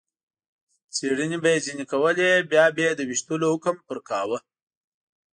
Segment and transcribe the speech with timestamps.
[0.95, 4.39] څېړنې به یې ځنې کولې، بیا به یې د وېشتلو حکم پرې کاوه.